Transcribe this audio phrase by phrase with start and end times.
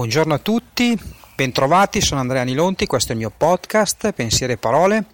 [0.00, 0.98] Buongiorno a tutti,
[1.34, 5.04] bentrovati, sono Andrea Nilonti, questo è il mio podcast Pensieri e Parole.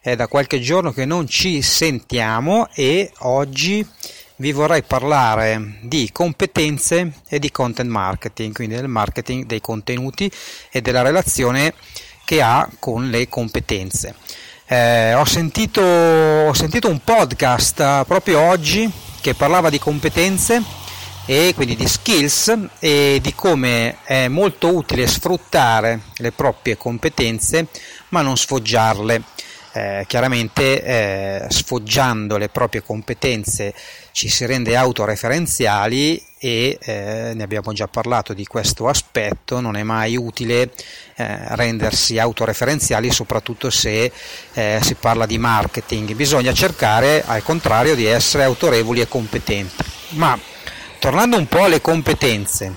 [0.00, 3.84] È da qualche giorno che non ci sentiamo e oggi
[4.36, 10.30] vi vorrei parlare di competenze e di content marketing, quindi del marketing dei contenuti
[10.70, 11.74] e della relazione
[12.24, 14.14] che ha con le competenze.
[14.66, 18.88] Eh, ho, sentito, ho sentito un podcast proprio oggi
[19.20, 20.62] che parlava di competenze
[21.30, 27.66] e quindi di skills e di come è molto utile sfruttare le proprie competenze
[28.08, 29.22] ma non sfoggiarle.
[29.72, 33.74] Eh, chiaramente eh, sfoggiando le proprie competenze
[34.12, 39.82] ci si rende autoreferenziali e eh, ne abbiamo già parlato di questo aspetto, non è
[39.82, 40.70] mai utile
[41.16, 44.10] eh, rendersi autoreferenziali soprattutto se
[44.54, 49.84] eh, si parla di marketing, bisogna cercare al contrario di essere autorevoli e competenti.
[50.12, 50.56] Ma
[50.98, 52.74] tornando un po' alle competenze,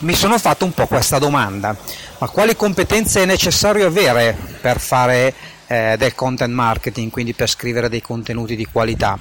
[0.00, 1.76] mi sono fatto un po' questa domanda,
[2.18, 5.32] ma quali competenze è necessario avere per fare
[5.66, 9.18] eh, del content marketing, quindi per scrivere dei contenuti di qualità?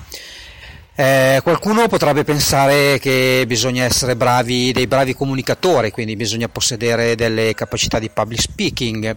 [0.96, 7.56] Eh, qualcuno potrebbe pensare che bisogna essere bravi, dei bravi comunicatori, quindi bisogna possedere delle
[7.56, 9.16] capacità di public speaking.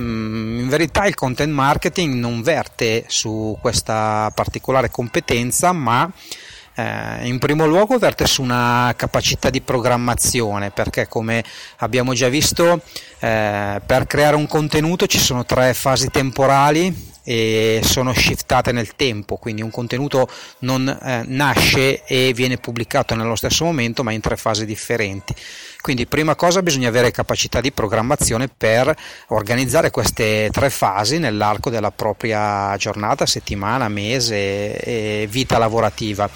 [0.00, 6.08] Mm, in verità il content marketing non verte su questa particolare competenza, ma
[6.76, 11.42] eh, in primo luogo verte su una capacità di programmazione perché come
[11.78, 12.82] abbiamo già visto
[13.18, 19.36] eh, per creare un contenuto ci sono tre fasi temporali e sono shiftate nel tempo,
[19.36, 20.28] quindi un contenuto
[20.60, 25.34] non eh, nasce e viene pubblicato nello stesso momento ma in tre fasi differenti.
[25.80, 28.94] Quindi prima cosa bisogna avere capacità di programmazione per
[29.28, 36.30] organizzare queste tre fasi nell'arco della propria giornata, settimana, mese e vita lavorativa.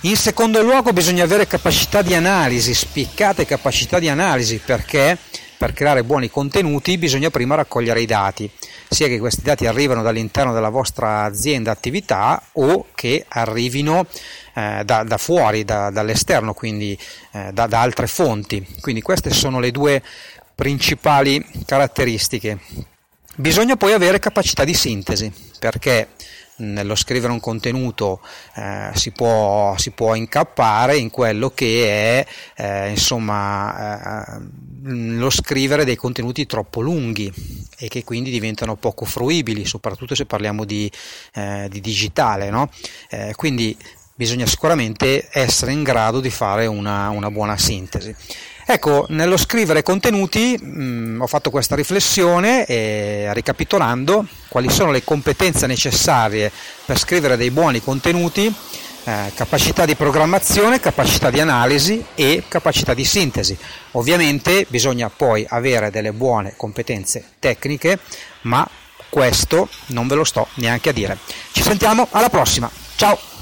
[0.00, 5.16] In secondo luogo bisogna avere capacità di analisi, spiccate capacità di analisi perché
[5.64, 8.50] per creare buoni contenuti bisogna prima raccogliere i dati,
[8.86, 14.04] sia che questi dati arrivano dall'interno della vostra azienda attività o che arrivino
[14.52, 16.98] eh, da, da, fuori, da, dall'esterno, quindi
[17.32, 18.62] eh, da, da altre fonti.
[18.82, 20.02] Quindi queste sono le due
[20.54, 22.58] principali caratteristiche.
[23.34, 26.08] Bisogna poi avere capacità di sintesi, perché
[26.56, 28.20] nello scrivere un contenuto
[28.54, 32.26] eh, si, può, si, può, incappare in quello che è
[32.56, 34.42] eh, insomma eh,
[34.84, 37.32] lo scrivere dei contenuti troppo lunghi
[37.78, 40.90] e che quindi diventano poco fruibili soprattutto se parliamo di,
[41.34, 42.70] eh, di digitale no?
[43.08, 43.76] Eh, quindi
[44.14, 48.14] bisogna sicuramente essere in grado di fare una, una buona sintesi
[48.66, 55.04] Ecco, nello scrivere contenuti mh, mm, ho fatto questa riflessione e ricapitolando quali sono le
[55.04, 56.50] competenze necessarie
[56.86, 58.52] per scrivere dei buoni contenuti,
[59.04, 63.56] eh, capacità di programmazione, capacità di analisi e capacità di sintesi.
[63.92, 67.98] Ovviamente bisogna poi avere delle buone competenze tecniche,
[68.42, 68.66] ma
[69.10, 71.18] questo non ve lo sto neanche a dire.
[71.52, 72.70] Ci sentiamo alla prossima.
[72.96, 73.33] Ciao!